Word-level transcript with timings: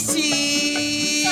sí! 0.00 1.24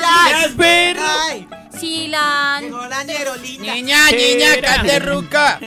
¡Jasper! 0.00 0.96
¡Ay! 1.00 1.48
Silan. 1.78 2.64
Llegó 2.64 2.86
la. 2.86 3.04
Niña, 3.04 4.10
niña, 4.10 4.60
caterruca. 4.62 5.58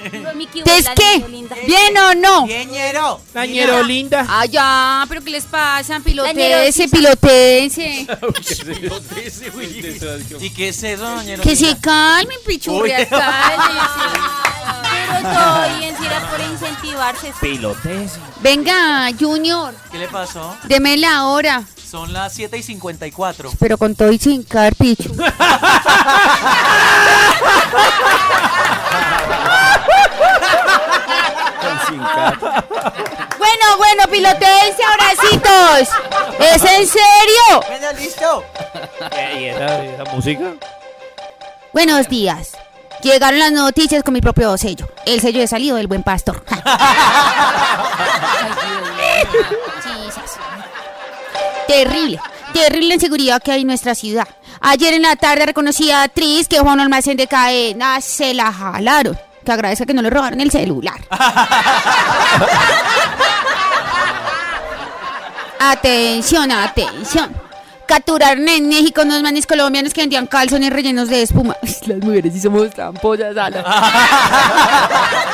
¿Es 0.66 0.86
qué? 0.96 1.24
¿Bien 1.68 1.96
o 1.98 2.16
no? 2.16 2.46
Bien, 2.48 2.70
ñero. 2.72 3.22
Tañero 3.32 3.84
linda. 3.84 4.26
Ah, 4.28 4.46
ya, 4.46 5.06
pero 5.08 5.24
¿qué 5.24 5.30
les 5.30 5.46
pasa? 5.46 6.00
Piloteense, 6.00 6.88
ñerosita. 6.88 6.98
piloteense. 6.98 8.08
¿Y 10.40 10.50
qué 10.50 10.70
es 10.70 10.84
eso, 10.84 11.22
ñero? 11.24 11.44
Que 11.44 11.56
se 11.56 11.78
calmen, 11.80 12.38
pichurrias. 12.46 13.08
Pero 15.10 15.22
todo 15.34 15.78
bien, 15.80 15.96
si 15.98 16.06
era 16.06 16.30
por 16.30 16.40
incentivarse. 16.40 17.34
Pilotes. 17.42 18.12
Venga, 18.42 19.10
Junior, 19.20 19.74
¿Qué 19.92 19.98
le 19.98 20.08
pasó? 20.08 20.56
deme 20.66 20.98
la 20.98 21.26
hora. 21.26 21.64
Son 21.90 22.14
las 22.14 22.34
7 22.34 22.56
y 22.56 22.62
54. 22.62 23.52
Pero 23.58 23.78
con 23.80 23.96
todo 23.96 24.12
y 24.12 24.20
sin 24.20 24.44
carpicho. 24.44 25.10
Bueno, 33.38 33.78
bueno, 33.78 34.04
piloteense, 34.12 34.84
abracitos. 34.84 35.90
¿Es 36.40 36.64
en 36.64 36.88
serio? 36.88 37.62
Venga, 37.68 37.94
listo. 37.94 38.44
¿Y 39.38 39.46
esa, 39.46 39.84
esa 39.84 40.04
música? 40.14 40.54
Buenos 41.74 42.08
días. 42.08 42.52
Llegaron 43.02 43.40
las 43.40 43.52
noticias 43.52 44.04
con 44.04 44.14
mi 44.14 44.22
propio 44.22 44.56
sello. 44.58 44.88
El 45.06 45.20
sello 45.20 45.40
de 45.40 45.48
salido 45.48 45.78
del 45.78 45.88
buen 45.88 46.04
pastor. 46.04 46.44
Terrible, 51.70 52.20
terrible 52.52 52.96
inseguridad 52.96 53.44
que 53.44 53.52
hay 53.52 53.62
en 53.62 53.68
nuestra 53.68 53.94
ciudad. 53.94 54.28
Ayer 54.60 54.96
en 54.96 55.04
la 55.04 55.16
tarde 55.16 55.46
reconocí 55.46 55.92
a 55.92 56.08
Tris 56.08 56.48
que 56.48 56.58
fue 56.62 56.68
a 56.68 56.74
un 56.74 56.80
almacén 56.80 57.16
de 57.16 57.28
cadenas, 57.28 58.04
se 58.04 58.34
la 58.34 58.52
jalaron. 58.52 59.16
Que 59.46 59.52
agradezca 59.52 59.86
que 59.86 59.94
no 59.94 60.02
le 60.02 60.10
robaron 60.10 60.42
el 60.42 60.50
celular. 60.50 60.96
atención, 65.60 66.52
atención. 66.52 67.36
Capturaron 67.86 68.48
en 68.48 68.68
México 68.68 69.04
unos 69.04 69.22
manes 69.22 69.46
colombianos 69.46 69.94
que 69.94 70.02
vendían 70.02 70.26
calzones 70.26 70.74
rellenos 70.74 71.08
de 71.08 71.22
espuma. 71.22 71.56
Las 71.86 72.00
mujeres 72.00 72.34
sí 72.34 72.40
somos 72.40 72.72
tramposas, 72.72 73.38
Ala. 73.38 73.64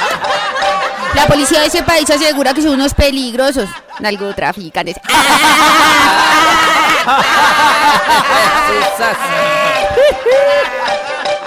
La 1.15 1.27
policía 1.27 1.61
de 1.61 1.67
ese 1.67 1.81
país 1.83 2.09
asegura 2.09 2.53
que 2.53 2.61
son 2.61 2.73
unos 2.73 2.93
peligrosos 2.93 3.69
narcotraficantes. 3.99 4.97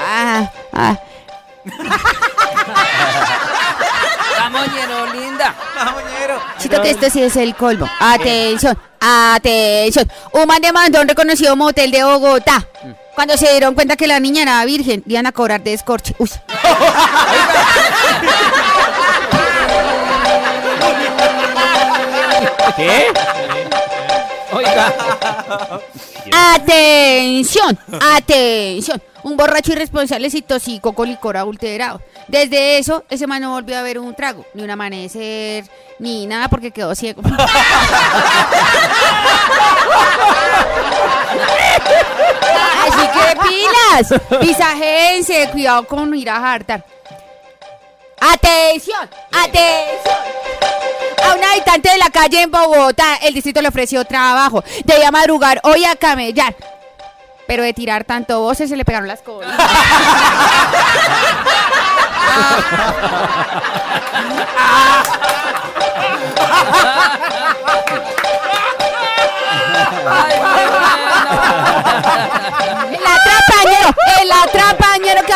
Ah, 0.01 0.51
ah. 0.73 0.99
Vamos, 4.39 4.73
ñero 4.73 5.07
linda. 5.13 5.55
Vamos, 5.77 6.03
ñero. 6.19 6.41
Siento 6.57 6.83
que 6.83 6.91
esto 6.91 7.11
sí 7.11 7.23
es 7.23 7.37
el 7.37 7.55
colmo. 7.55 7.89
Atención, 8.01 8.79
atención. 9.01 10.11
Un 10.33 10.47
man 10.47 10.63
demandó 10.63 11.01
un 11.01 11.09
reconocido 11.09 11.55
motel 11.57 11.91
de 11.91 12.05
Bogotá. 12.05 12.67
Cuando 13.15 13.37
se 13.37 13.51
dieron 13.51 13.75
cuenta 13.75 13.97
que 13.97 14.07
la 14.07 14.21
niña 14.21 14.43
era 14.43 14.65
virgen, 14.65 15.03
iban 15.07 15.27
a 15.27 15.33
cobrar 15.33 15.61
de 15.63 15.75
escorche. 15.75 16.15
Uy. 16.19 16.31
¿Qué? 22.79 23.12
Oiga. 24.53 24.95
Atención, 26.55 27.77
atención. 28.01 29.03
Un 29.25 29.37
borracho 29.37 29.73
irresponsable 29.73 30.31
se 30.31 30.39
intoxicó 30.39 30.93
con 30.93 31.09
licor 31.09 31.37
adulterado. 31.37 32.00
Desde 32.28 32.78
eso, 32.78 33.05
ese 33.11 33.27
man 33.27 33.43
no 33.43 33.50
volvió 33.50 33.77
a 33.77 33.83
ver 33.83 33.99
un 33.99 34.15
trago, 34.15 34.47
ni 34.55 34.62
un 34.62 34.71
amanecer, 34.71 35.65
ni 35.99 36.27
nada 36.27 36.49
porque 36.49 36.71
quedó 36.71 36.94
ciego. 36.94 37.21
Así 42.87 43.09
que 43.12 43.37
pilas, 43.49 44.15
pisajense, 44.41 45.49
cuidado 45.50 45.84
con 45.84 46.15
ir 46.15 46.31
a 46.31 46.53
hartar. 46.53 46.84
Atención, 48.21 49.10
atención. 49.33 50.47
Habitante 51.69 51.91
de 51.91 51.99
la 51.99 52.09
calle 52.09 52.41
en 52.41 52.51
Bogotá, 52.51 53.17
el 53.17 53.34
distrito 53.34 53.61
le 53.61 53.69
ofreció 53.69 54.03
trabajo. 54.06 54.65
Debía 54.84 55.11
madrugar 55.11 55.61
hoy 55.65 55.84
a 55.84 55.97
camellar. 55.97 56.56
Pero 57.47 57.62
de 57.62 57.75
tirar 57.75 58.05
tanto 58.05 58.41
voces 58.41 58.71
se 58.71 58.77
le 58.77 58.87
pegaron 58.87 59.06
las 59.06 59.21
colas. 59.21 59.55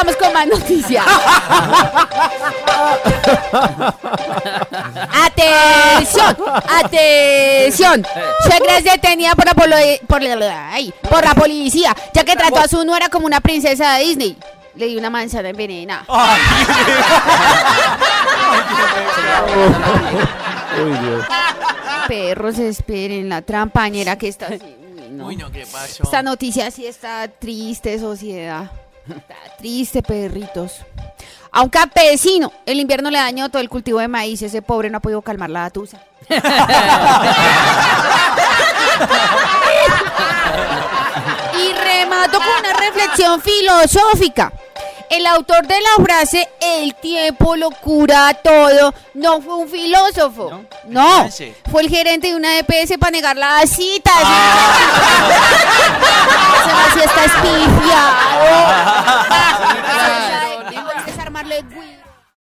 vamos 0.02 0.16
con 0.16 0.32
más 0.32 0.46
noticias. 0.48 1.04
Atención, 5.24 6.36
atención. 6.80 8.06
Suegra 8.46 8.78
es 8.78 8.84
detenida 8.84 9.34
por 9.34 9.44
la, 9.46 9.54
polo- 9.54 10.00
por, 10.06 10.22
la, 10.22 10.72
ay, 10.72 10.92
por 11.08 11.24
la 11.24 11.34
policía, 11.34 11.94
ya 12.12 12.24
que 12.24 12.36
trató 12.36 12.58
a 12.58 12.68
su 12.68 12.84
nuera 12.84 13.08
como 13.08 13.26
una 13.26 13.41
princesa 13.41 13.94
de 13.94 14.04
Disney. 14.04 14.36
Le 14.74 14.86
dio 14.86 14.98
una 14.98 15.10
manzana 15.10 15.50
envenenada. 15.50 16.04
Uy, 20.82 20.98
Dios. 20.98 21.26
Perros, 22.08 22.58
esperen, 22.58 23.28
la 23.28 23.42
trampañera 23.42 24.16
que 24.16 24.28
está 24.28 24.46
así. 24.46 24.58
Uy, 24.62 25.10
no. 25.10 25.26
Uy, 25.26 25.36
no, 25.36 25.52
¿qué 25.52 25.66
pasó? 25.66 26.02
Esta 26.04 26.22
noticia 26.22 26.70
sí 26.70 26.86
está 26.86 27.28
triste, 27.28 27.98
sociedad. 27.98 28.70
Está 29.08 29.34
triste, 29.58 30.02
perritos. 30.02 30.76
A 31.50 31.62
un 31.62 31.68
campesino, 31.68 32.52
el 32.64 32.80
invierno 32.80 33.10
le 33.10 33.18
dañó 33.18 33.48
todo 33.50 33.60
el 33.60 33.68
cultivo 33.68 33.98
de 33.98 34.08
maíz. 34.08 34.40
Ese 34.42 34.62
pobre 34.62 34.88
no 34.90 34.98
ha 34.98 35.00
podido 35.00 35.20
calmar 35.22 35.50
la 35.50 35.68
tusa. 35.70 35.98
y 41.58 41.72
remato 41.74 42.38
con 42.38 42.48
una 42.60 42.72
reflexión 42.72 43.41
filosófica. 43.42 44.52
El 45.10 45.26
autor 45.26 45.66
de 45.66 45.74
la 45.78 46.02
frase 46.02 46.48
El 46.58 46.94
tiempo 46.94 47.54
lo 47.54 47.70
cura 47.70 48.32
todo 48.42 48.94
no 49.12 49.42
fue 49.42 49.56
un 49.56 49.68
filósofo. 49.68 50.64
No, 50.86 51.26
Ese. 51.26 51.54
fue 51.70 51.82
el 51.82 51.91
gerente 51.91 52.28
de 52.28 52.34
una 52.34 52.58
EPS 52.58 52.96
para 52.98 53.10
negar 53.10 53.36
las 53.36 53.68
citas. 53.68 54.14
Se 56.06 56.11